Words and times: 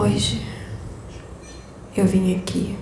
Hoje 0.00 0.40
eu 1.96 2.06
vim 2.06 2.36
aqui 2.36 2.78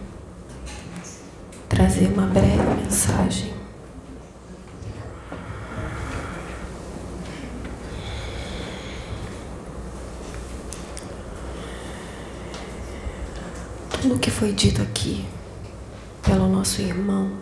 trazer 1.66 2.08
uma 2.08 2.26
breve 2.26 2.62
mensagem. 2.82 3.54
Tudo 14.02 14.18
que 14.18 14.30
foi 14.30 14.52
dito 14.52 14.82
aqui 14.82 15.24
pelo 16.22 16.50
nosso 16.50 16.82
irmão 16.82 17.32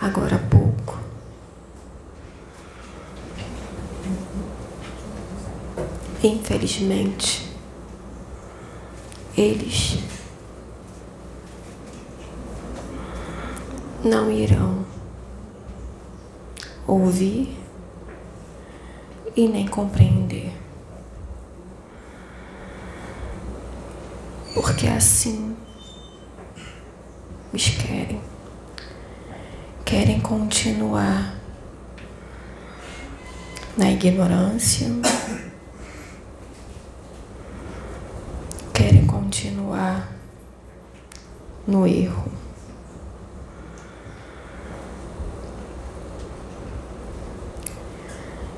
agora 0.00 0.34
há 0.34 0.38
pouco 0.40 0.98
infelizmente 6.24 7.51
eles 9.36 9.98
não 14.04 14.30
irão 14.30 14.84
ouvir 16.86 17.56
e 19.34 19.48
nem 19.48 19.66
compreender. 19.66 20.52
Porque 24.54 24.86
assim 24.86 25.56
eles 27.52 27.68
querem. 27.70 28.20
Querem 29.84 30.20
continuar 30.20 31.38
na 33.76 33.90
ignorância 33.90 34.88
continuar 39.32 40.12
no 41.66 41.86
erro. 41.86 42.30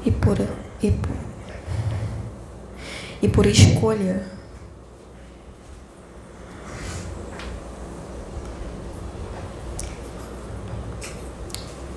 E 0.05 0.11
por, 0.11 0.36
e 0.83 0.91
por, 0.91 1.16
e 3.22 3.28
por 3.28 3.47
escolha, 3.47 4.27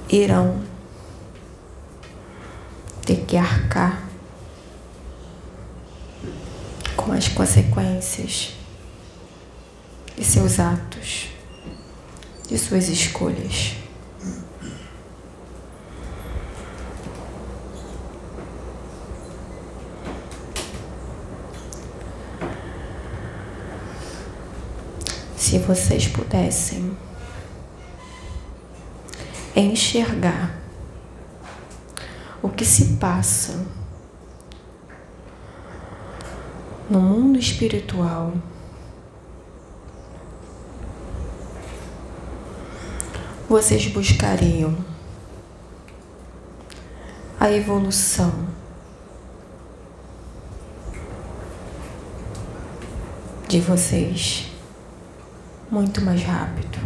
irão 0.07 0.61
ter 3.03 3.25
que 3.25 3.37
arcar 3.37 4.07
com 6.95 7.11
as 7.11 7.27
consequências 7.27 8.57
de 10.17 10.25
seus 10.25 10.59
atos, 10.59 11.29
de 12.47 12.57
suas 12.57 12.89
escolhas. 12.89 13.75
Se 25.37 25.59
vocês 25.59 26.07
pudessem 26.07 26.97
enxergar 29.55 30.57
o 32.41 32.49
que 32.49 32.65
se 32.65 32.95
passa 32.95 33.65
no 36.89 36.99
mundo 36.99 37.37
espiritual 37.37 38.33
vocês 43.49 43.87
buscariam? 43.87 44.75
A 47.39 47.49
evolução. 47.49 48.33
De 53.47 53.61
vocês. 53.61 54.51
Muito 55.71 56.01
mais 56.01 56.21
rápido. 56.23 56.77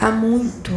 Há 0.00 0.10
muito 0.10 0.72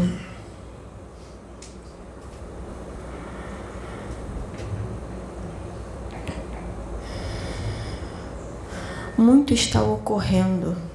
muito 9.17 9.53
está 9.53 9.84
ocorrendo 9.84 10.88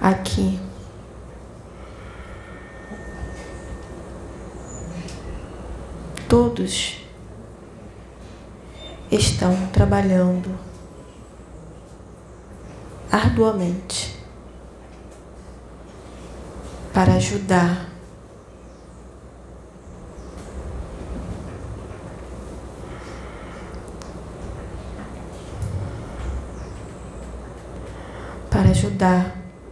aqui. 0.00 0.58
Todos 6.28 7.04
estão 9.10 9.54
trabalhando 9.72 10.56
arduamente 13.10 14.16
para 16.94 17.14
ajudar 17.14 17.90
para 28.48 28.70
ajudar 28.70 29.29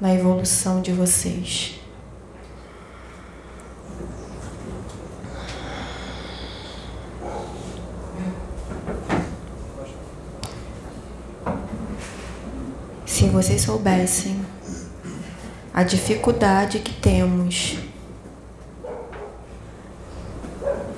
na 0.09 0.15
evolução 0.15 0.81
de 0.81 0.91
vocês. 0.91 1.79
Se 13.05 13.29
vocês 13.29 13.61
soubessem 13.61 14.41
a 15.75 15.83
dificuldade 15.83 16.79
que 16.79 16.95
temos, 16.95 17.77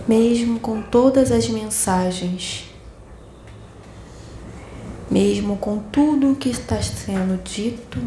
mesmo 0.06 0.60
com 0.60 0.80
todas 0.80 1.32
as 1.32 1.48
mensagens, 1.48 2.70
mesmo 5.10 5.56
com 5.56 5.80
tudo 5.80 6.30
o 6.30 6.36
que 6.36 6.50
está 6.50 6.80
sendo 6.80 7.42
dito, 7.42 7.98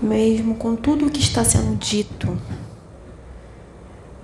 mesmo 0.00 0.54
com 0.56 0.76
tudo 0.76 1.06
o 1.06 1.10
que 1.10 1.20
está 1.20 1.44
sendo 1.44 1.76
dito, 1.76 2.36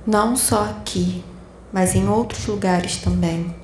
não 0.06 0.36
só 0.36 0.64
aqui, 0.64 1.24
mas 1.72 1.94
em 1.94 2.08
outros 2.08 2.46
lugares 2.46 2.96
também. 2.96 3.54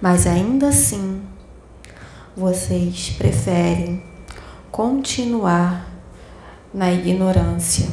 Mas 0.00 0.26
ainda 0.26 0.68
assim, 0.68 1.22
vocês 2.36 3.10
preferem 3.18 4.02
continuar 4.70 5.88
na 6.72 6.92
ignorância 6.92 7.88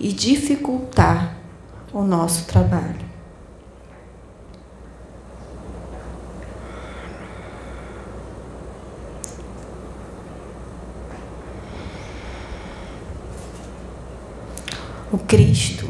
e 0.00 0.12
dificultar 0.12 1.36
o 1.92 2.02
nosso 2.02 2.46
trabalho. 2.46 3.07
O 15.10 15.16
Cristo, 15.16 15.88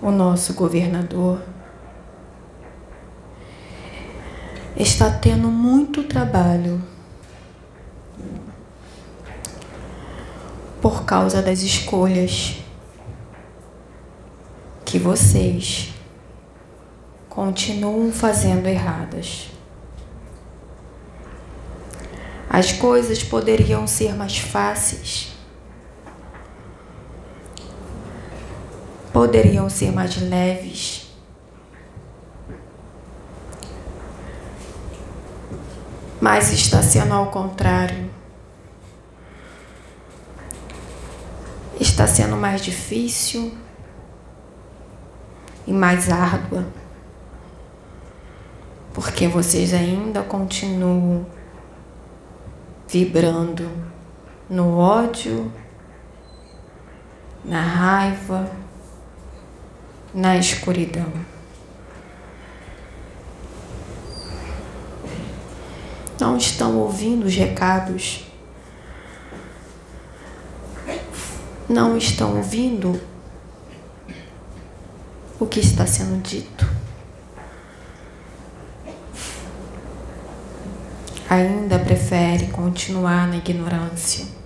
o 0.00 0.10
nosso 0.10 0.54
governador, 0.54 1.42
está 4.74 5.10
tendo 5.10 5.48
muito 5.48 6.04
trabalho 6.04 6.82
por 10.80 11.04
causa 11.04 11.42
das 11.42 11.60
escolhas 11.60 12.56
que 14.86 14.98
vocês 14.98 15.92
continuam 17.28 18.10
fazendo 18.10 18.66
erradas. 18.66 19.50
As 22.48 22.72
coisas 22.72 23.22
poderiam 23.22 23.86
ser 23.86 24.14
mais 24.14 24.38
fáceis 24.38 25.33
poderiam 29.14 29.70
ser 29.70 29.92
mais 29.92 30.20
leves. 30.20 31.08
Mas 36.20 36.52
está 36.52 36.82
sendo 36.82 37.14
ao 37.14 37.30
contrário. 37.30 38.10
Está 41.78 42.08
sendo 42.08 42.36
mais 42.36 42.60
difícil 42.60 43.56
e 45.64 45.72
mais 45.72 46.10
árdua. 46.10 46.66
Porque 48.92 49.28
vocês 49.28 49.72
ainda 49.72 50.24
continuam 50.24 51.24
vibrando 52.88 53.70
no 54.50 54.76
ódio, 54.76 55.52
na 57.44 57.60
raiva, 57.60 58.63
na 60.14 60.36
escuridão. 60.36 61.12
Não 66.20 66.36
estão 66.36 66.78
ouvindo 66.78 67.26
os 67.26 67.34
recados, 67.34 68.24
não 71.68 71.96
estão 71.98 72.36
ouvindo 72.36 73.00
o 75.40 75.46
que 75.46 75.58
está 75.58 75.86
sendo 75.86 76.22
dito. 76.22 76.66
Ainda 81.28 81.80
prefere 81.80 82.46
continuar 82.46 83.26
na 83.26 83.36
ignorância. 83.38 84.43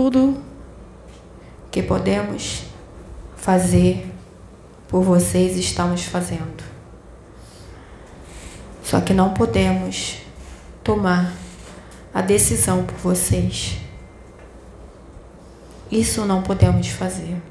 Tudo 0.00 0.40
que 1.72 1.82
podemos 1.82 2.62
fazer 3.36 4.08
por 4.86 5.02
vocês 5.02 5.56
estamos 5.56 6.04
fazendo. 6.04 6.62
Só 8.84 9.00
que 9.00 9.12
não 9.12 9.34
podemos 9.34 10.18
tomar 10.84 11.32
a 12.14 12.20
decisão 12.22 12.84
por 12.84 12.94
vocês. 12.98 13.78
Isso 15.90 16.24
não 16.24 16.44
podemos 16.44 16.86
fazer. 16.86 17.42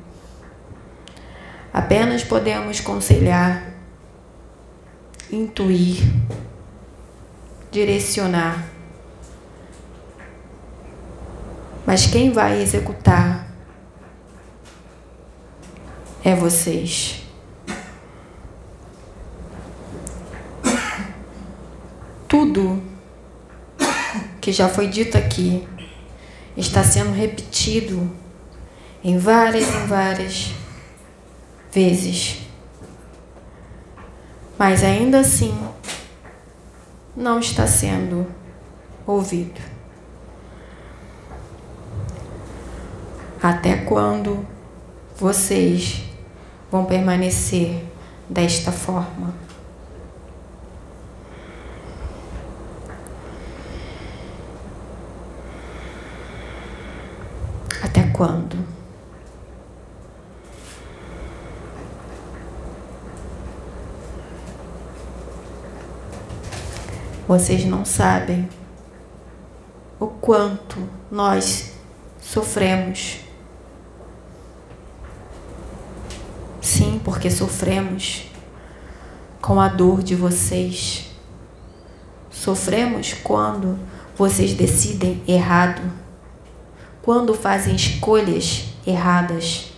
Apenas 1.73 2.23
podemos 2.23 2.79
conselhar, 2.79 3.73
intuir, 5.29 6.01
direcionar. 7.69 8.76
Mas 11.88 12.06
quem 12.06 12.31
vai 12.34 12.62
executar 12.62 13.48
é 16.22 16.36
vocês. 16.36 17.24
Tudo 22.28 22.84
que 24.42 24.51
já 24.51 24.68
foi 24.68 24.89
dito 24.89 25.18
aqui 25.18 25.66
está 26.57 26.84
sendo 26.84 27.13
repetido 27.13 28.12
em 29.01 29.18
várias 29.18 29.69
e 29.69 29.88
várias 29.88 30.51
vezes. 31.72 32.42
Mas 34.60 34.84
ainda 34.84 35.22
assim 35.22 35.57
não 37.16 37.39
está 37.39 37.66
sendo 37.66 38.28
ouvido. 39.06 39.76
Até 43.42 43.78
quando 43.78 44.45
vocês 45.18 46.04
vão 46.72 46.86
permanecer 46.86 47.84
desta 48.30 48.72
forma? 48.72 49.34
quando? 58.18 58.57
Vocês 67.28 67.63
não 67.63 67.86
sabem 67.86 68.50
o 70.00 70.07
quanto 70.07 70.89
nós 71.12 71.74
sofremos. 72.19 73.26
Porque 77.07 77.31
sofremos 77.31 78.24
com 79.42 79.62
a 79.62 79.69
dor 79.69 80.04
de 80.04 80.13
vocês. 80.13 81.09
Sofremos 82.30 83.13
quando 83.13 83.80
vocês 84.18 84.54
decidem 84.54 85.24
errado 85.25 85.81
quando 87.01 87.33
fazem 87.33 87.74
escolhas 87.74 88.65
erradas. 88.86 89.71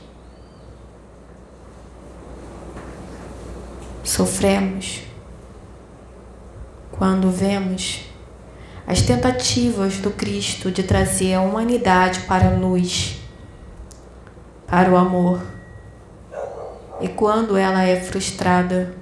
Sofremos 4.03 5.03
quando 6.91 7.29
vemos 7.29 8.05
as 8.87 9.03
tentativas 9.03 9.99
do 9.99 10.09
Cristo 10.09 10.71
de 10.71 10.81
trazer 10.81 11.35
a 11.35 11.41
humanidade 11.41 12.21
para 12.21 12.47
a 12.47 12.57
luz, 12.57 13.19
para 14.65 14.89
o 14.89 14.97
amor, 14.97 15.58
e 17.01 17.07
quando 17.07 17.57
ela 17.57 17.83
é 17.83 17.99
frustrada 17.99 18.93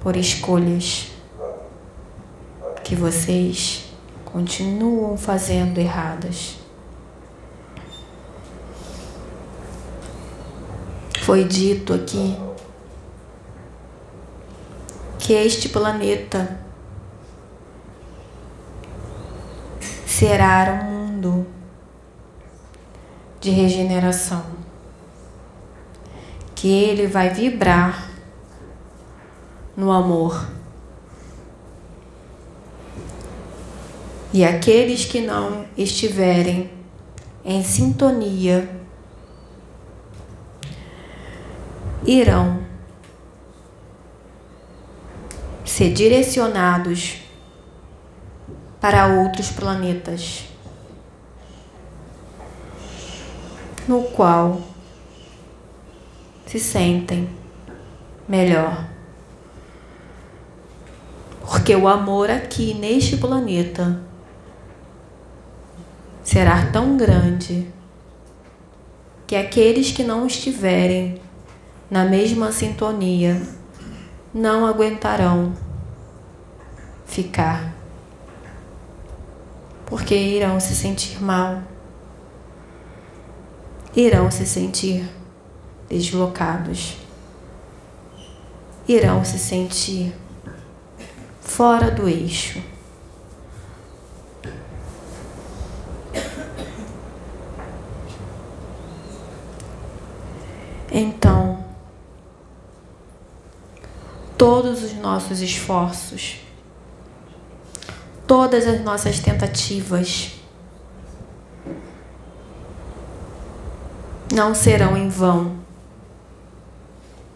por 0.00 0.16
escolhas 0.16 1.08
que 2.84 2.94
vocês 2.94 3.84
continuam 4.24 5.16
fazendo 5.16 5.78
erradas. 5.78 6.56
Foi 11.22 11.44
dito 11.44 11.92
aqui 11.92 12.36
que 15.18 15.32
este 15.32 15.68
planeta 15.68 16.58
será 20.06 20.82
um 20.82 21.00
mundo 21.00 21.46
de 23.40 23.50
regeneração, 23.50 24.44
que 26.60 26.68
ele 26.68 27.06
vai 27.06 27.30
vibrar 27.30 28.10
no 29.74 29.90
amor. 29.90 30.46
E 34.30 34.44
aqueles 34.44 35.06
que 35.06 35.22
não 35.22 35.64
estiverem 35.74 36.70
em 37.42 37.64
sintonia 37.64 38.68
irão 42.04 42.62
ser 45.64 45.94
direcionados 45.94 47.22
para 48.78 49.06
outros 49.06 49.50
planetas, 49.50 50.44
no 53.88 54.02
qual 54.10 54.69
se 56.50 56.58
sentem 56.58 57.30
melhor. 58.28 58.84
Porque 61.42 61.76
o 61.76 61.86
amor 61.86 62.28
aqui 62.28 62.74
neste 62.74 63.16
planeta 63.16 64.02
será 66.24 66.66
tão 66.72 66.96
grande 66.96 67.68
que 69.28 69.36
aqueles 69.36 69.92
que 69.92 70.02
não 70.02 70.26
estiverem 70.26 71.20
na 71.88 72.04
mesma 72.04 72.50
sintonia 72.50 73.40
não 74.34 74.66
aguentarão 74.66 75.54
ficar, 77.06 77.72
porque 79.86 80.16
irão 80.16 80.58
se 80.58 80.74
sentir 80.74 81.22
mal, 81.22 81.62
irão 83.94 84.28
se 84.32 84.44
sentir 84.44 85.19
deslocados, 85.90 86.96
irão 88.86 89.24
se 89.24 89.38
sentir 89.38 90.14
fora 91.40 91.90
do 91.90 92.08
eixo. 92.08 92.62
Então, 100.92 101.64
todos 104.38 104.82
os 104.82 104.94
nossos 104.94 105.40
esforços 105.40 106.40
todas 108.30 108.64
as 108.64 108.80
nossas 108.80 109.18
tentativas 109.18 110.30
não 114.32 114.54
serão 114.54 114.96
em 114.96 115.08
vão, 115.08 115.56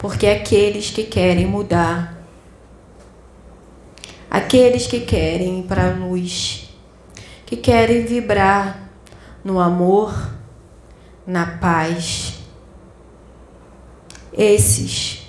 porque 0.04 0.26
aqueles 0.26 0.90
que 0.90 1.04
querem 1.04 1.46
mudar, 1.46 2.14
aqueles 4.30 4.86
que 4.86 5.00
querem 5.00 5.60
ir 5.60 5.62
para 5.62 5.88
a 5.88 5.94
luz, 5.94 6.68
que 7.46 7.56
querem 7.56 8.04
vibrar 8.04 8.90
no 9.42 9.58
amor, 9.58 10.14
na 11.26 11.56
paz, 11.56 12.34
esses 14.30 15.26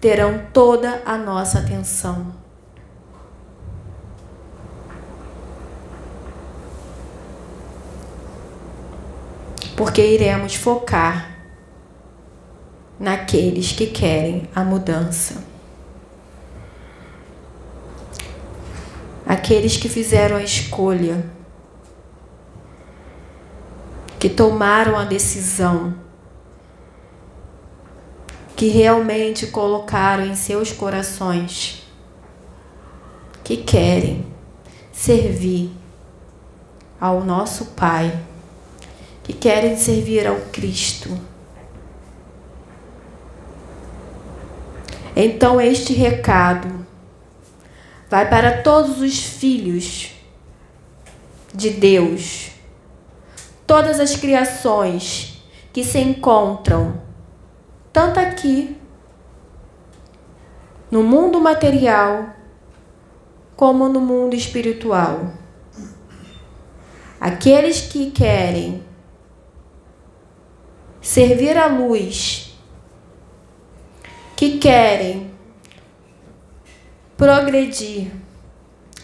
terão 0.00 0.44
toda 0.52 1.02
a 1.06 1.16
nossa 1.16 1.60
atenção. 1.60 2.34
Porque 9.76 10.04
iremos 10.04 10.56
focar 10.56 11.39
naqueles 13.00 13.72
que 13.72 13.86
querem 13.86 14.46
a 14.54 14.62
mudança. 14.62 15.42
Aqueles 19.26 19.78
que 19.78 19.88
fizeram 19.88 20.36
a 20.36 20.42
escolha, 20.42 21.24
que 24.18 24.28
tomaram 24.28 24.98
a 24.98 25.04
decisão 25.04 25.94
que 28.54 28.68
realmente 28.68 29.46
colocaram 29.46 30.26
em 30.26 30.34
seus 30.34 30.70
corações 30.70 31.82
que 33.42 33.56
querem 33.56 34.26
servir 34.92 35.72
ao 37.00 37.24
nosso 37.24 37.64
Pai, 37.66 38.20
que 39.24 39.32
querem 39.32 39.78
servir 39.78 40.26
ao 40.26 40.36
Cristo. 40.52 41.29
Então, 45.14 45.60
este 45.60 45.92
recado 45.92 46.86
vai 48.08 48.28
para 48.28 48.62
todos 48.62 49.00
os 49.00 49.20
filhos 49.20 50.12
de 51.54 51.70
Deus, 51.70 52.50
todas 53.66 54.00
as 54.00 54.16
criações 54.16 55.42
que 55.72 55.84
se 55.84 55.98
encontram 55.98 57.00
tanto 57.92 58.20
aqui, 58.20 58.76
no 60.90 61.02
mundo 61.02 61.40
material, 61.40 62.34
como 63.56 63.88
no 63.88 64.00
mundo 64.00 64.34
espiritual. 64.34 65.32
Aqueles 67.20 67.82
que 67.82 68.10
querem 68.10 68.82
servir 71.02 71.56
a 71.58 71.66
luz, 71.66 72.39
que 74.40 74.56
querem 74.56 75.30
progredir, 77.14 78.10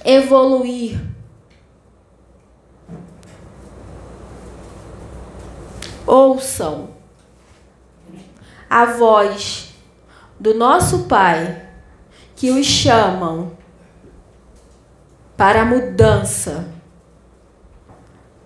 evoluir, 0.03 0.99
ouçam 6.07 6.89
a 8.71 8.87
voz 8.87 9.75
do 10.41 10.55
nosso 10.55 11.01
Pai 11.01 11.69
que 12.35 12.51
os 12.51 12.65
chamam 12.65 13.53
para 15.37 15.61
a 15.61 15.67
mudança, 15.67 16.67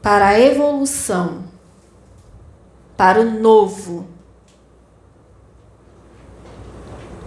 para 0.02 0.26
a 0.26 0.40
evolução, 0.40 1.44
para 2.97 3.20
o 3.20 3.30
novo. 3.30 4.20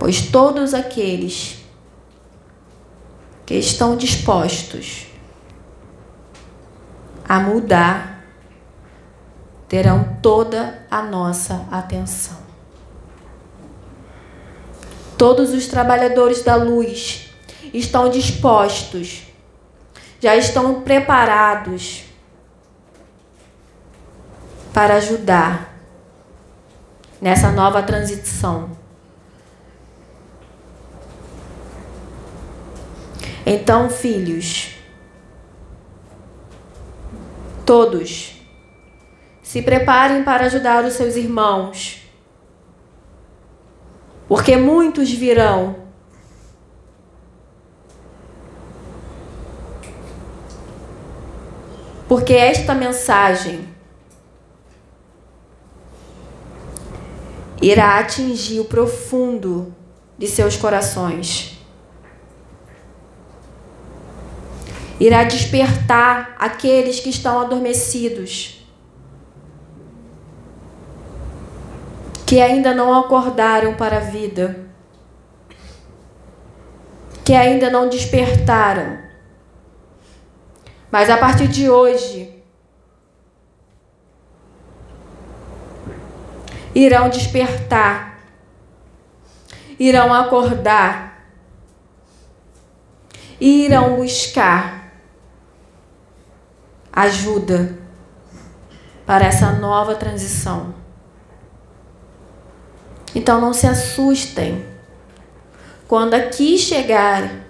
Pois 0.04 0.22
todos 0.22 0.74
aqueles 0.74 1.64
que 3.46 3.54
estão 3.54 3.96
dispostos 3.96 5.08
a 7.24 7.40
mudar 7.40 8.22
terão 9.70 10.18
toda 10.22 10.86
a 10.92 11.02
nossa 11.02 11.66
atenção. 11.72 12.38
Todos 15.18 15.52
os 15.52 15.68
trabalhadores 15.68 16.44
da 16.44 16.56
luz 16.58 17.30
estão 17.74 18.10
dispostos, 18.10 19.24
já 20.20 20.36
estão 20.36 20.82
preparados 20.82 22.04
para 24.74 24.96
ajudar 24.96 25.74
nessa 27.22 27.50
nova 27.54 27.82
transição. 27.82 28.83
Então, 33.46 33.90
filhos, 33.90 34.76
todos, 37.66 38.36
se 39.42 39.62
preparem 39.62 40.24
para 40.24 40.46
ajudar 40.46 40.86
os 40.86 40.94
seus 40.94 41.16
irmãos 41.16 42.04
porque 44.34 44.58
muitos 44.58 45.12
virão. 45.12 45.76
Porque 52.08 52.34
esta 52.34 52.74
mensagem 52.74 53.70
irá 57.62 58.00
atingir 58.00 58.60
o 58.60 58.66
profundo 58.66 59.74
de 60.18 60.28
seus 60.28 60.58
corações. 60.58 61.53
Irá 65.06 65.26
despertar 65.26 66.34
aqueles 66.40 67.02
que 67.02 67.10
estão 67.10 67.42
adormecidos. 67.42 68.64
que 72.34 72.42
ainda 72.42 72.74
não 72.74 72.92
acordaram 72.92 73.76
para 73.76 73.98
a 73.98 74.00
vida, 74.00 74.66
que 77.24 77.32
ainda 77.32 77.70
não 77.70 77.88
despertaram. 77.88 78.98
Mas 80.90 81.12
a 81.12 81.18
partir 81.18 81.48
de 81.48 81.70
hoje, 81.70 82.44
irão 86.74 87.08
despertar, 87.08 88.20
irão 89.78 90.12
acordar, 90.12 91.28
irão 93.40 93.98
buscar 93.98 94.83
ajuda 96.94 97.76
para 99.04 99.26
essa 99.26 99.52
nova 99.52 99.96
transição. 99.96 100.76
Então 103.16 103.42
não 103.42 103.52
se 103.52 103.66
assustem 103.66 104.64
quando 105.88 106.14
aqui 106.14 106.58
chegarem 106.58 107.42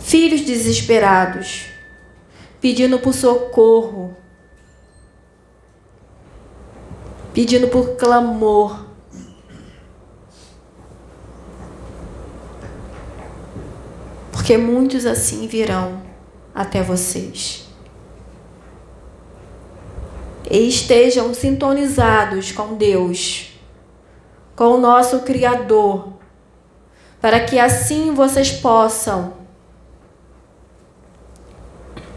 filhos 0.00 0.40
desesperados, 0.42 1.66
pedindo 2.60 2.98
por 2.98 3.12
socorro, 3.12 4.16
pedindo 7.34 7.68
por 7.68 7.96
clamor. 7.96 8.86
Porque 14.32 14.56
muitos 14.56 15.04
assim 15.06 15.48
virão 15.48 16.05
até 16.56 16.82
vocês 16.82 17.66
e 20.50 20.68
estejam 20.68 21.34
sintonizados 21.34 22.52
com 22.52 22.74
Deus, 22.74 23.52
com 24.54 24.74
o 24.74 24.78
nosso 24.78 25.20
Criador, 25.20 26.12
para 27.20 27.40
que 27.40 27.58
assim 27.58 28.14
vocês 28.14 28.52
possam 28.52 29.34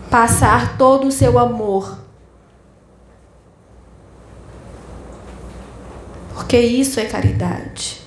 passar 0.09 0.77
todo 0.77 1.07
o 1.07 1.11
seu 1.11 1.39
amor. 1.39 1.97
Porque 6.33 6.59
isso 6.59 6.99
é 6.99 7.05
caridade. 7.05 8.01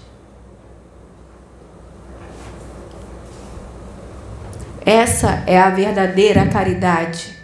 Essa 4.95 5.43
é 5.47 5.59
a 5.59 5.71
verdadeira 5.71 6.47
caridade. 6.51 7.35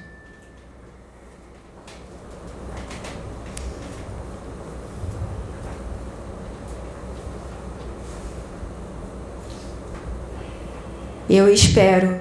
Eu 11.26 11.50
espero 11.50 12.21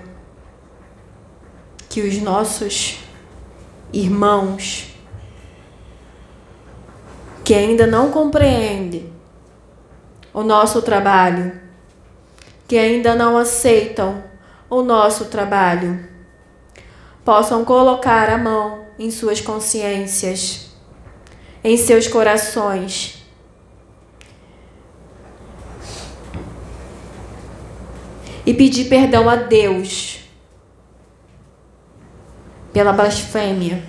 que 1.89 1.99
os 1.99 2.21
nossos 2.21 3.03
irmãos 3.91 4.95
que 7.43 7.53
ainda 7.53 7.85
não 7.85 8.11
compreendem 8.11 9.11
o 10.33 10.41
nosso 10.41 10.81
trabalho, 10.81 11.51
que 12.65 12.77
ainda 12.77 13.13
não 13.13 13.37
aceitam 13.37 14.36
o 14.69 14.81
nosso 14.81 15.25
trabalho, 15.25 16.07
possam 17.23 17.63
colocar 17.63 18.29
a 18.29 18.37
mão 18.37 18.85
em 18.99 19.11
suas 19.11 19.39
consciências, 19.39 20.71
em 21.63 21.77
seus 21.77 22.07
corações. 22.07 23.25
E 28.45 28.53
pedir 28.53 28.85
perdão 28.85 29.29
a 29.29 29.35
Deus 29.35 30.21
pela 32.71 32.93
blasfêmia. 32.93 33.83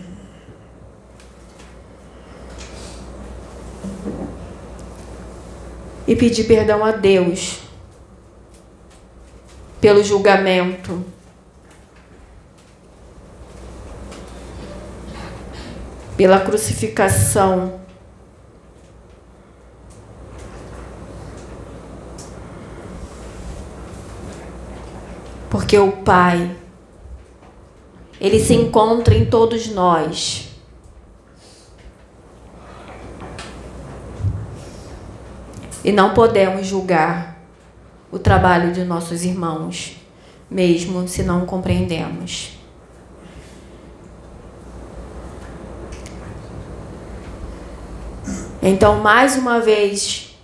E 6.07 6.17
pedir 6.17 6.45
perdão 6.45 6.85
a 6.85 6.91
Deus 6.91 7.68
pelo 9.81 10.03
julgamento. 10.03 11.05
Pela 16.17 16.41
crucificação. 16.41 17.81
Porque 25.49 25.79
o 25.79 25.93
Pai, 25.93 26.57
Ele 28.21 28.41
se 28.41 28.55
encontra 28.55 29.15
em 29.15 29.25
todos 29.25 29.69
nós. 29.69 30.49
E 35.85 35.93
não 35.93 36.13
podemos 36.13 36.67
julgar 36.67 37.28
o 38.11 38.19
trabalho 38.19 38.73
de 38.73 38.85
nossos 38.85 39.25
irmãos, 39.25 39.97
mesmo 40.51 41.07
se 41.07 41.23
não 41.23 41.45
compreendemos. 41.45 42.59
Então, 48.63 49.01
mais 49.01 49.37
uma 49.37 49.61
vez, 49.61 50.37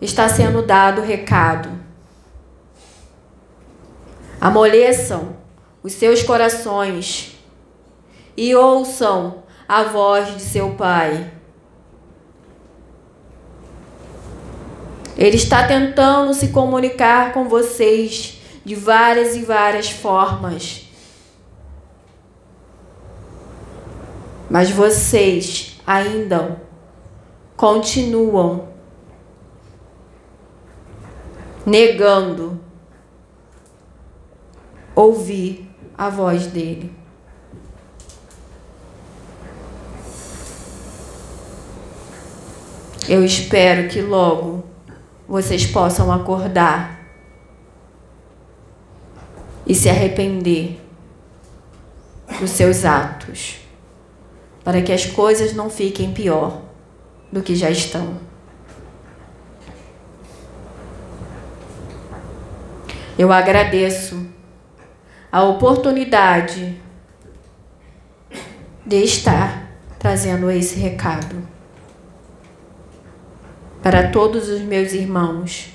está 0.00 0.28
sendo 0.28 0.62
dado 0.62 1.00
o 1.00 1.04
recado. 1.04 1.70
Amoleçam 4.40 5.36
os 5.82 5.92
seus 5.92 6.22
corações 6.22 7.36
e 8.36 8.54
ouçam 8.54 9.42
a 9.68 9.84
voz 9.84 10.34
de 10.34 10.42
seu 10.42 10.70
Pai. 10.70 11.30
Ele 15.16 15.36
está 15.36 15.66
tentando 15.66 16.32
se 16.32 16.48
comunicar 16.48 17.32
com 17.32 17.48
vocês 17.48 18.40
de 18.64 18.74
várias 18.74 19.36
e 19.36 19.42
várias 19.42 19.90
formas. 19.90 20.88
Mas 24.48 24.70
vocês 24.70 25.80
ainda 25.86 26.60
continuam 27.56 28.68
negando 31.64 32.60
ouvir 34.94 35.70
a 35.96 36.08
voz 36.08 36.46
dele. 36.46 36.92
Eu 43.08 43.24
espero 43.24 43.88
que 43.88 44.00
logo 44.00 44.71
vocês 45.32 45.64
possam 45.64 46.12
acordar 46.12 47.00
e 49.66 49.74
se 49.74 49.88
arrepender 49.88 50.78
dos 52.38 52.50
seus 52.50 52.84
atos, 52.84 53.56
para 54.62 54.82
que 54.82 54.92
as 54.92 55.06
coisas 55.06 55.54
não 55.54 55.70
fiquem 55.70 56.12
pior 56.12 56.60
do 57.32 57.40
que 57.40 57.56
já 57.56 57.70
estão. 57.70 58.18
Eu 63.18 63.32
agradeço 63.32 64.26
a 65.32 65.42
oportunidade 65.44 66.78
de 68.84 68.96
estar 68.96 69.66
trazendo 69.98 70.50
esse 70.50 70.78
recado 70.78 71.42
para 73.82 74.10
todos 74.10 74.48
os 74.48 74.60
meus 74.60 74.92
irmãos 74.92 75.70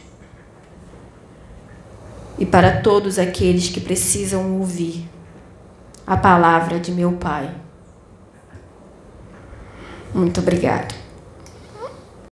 e 2.39 2.46
para 2.46 2.82
todos 2.82 3.20
aqueles 3.20 3.70
que 3.70 3.82
precisam 3.82 4.60
ouvir 4.60 5.08
a 6.06 6.15
palavra 6.15 6.80
de 6.80 6.91
meu 6.91 7.13
Pai. 7.13 7.54
Muito 10.13 10.39
obrigado. 10.39 11.07